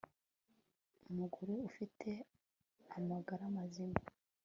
[1.09, 2.09] umugore ufite
[2.97, 3.99] amagara mazima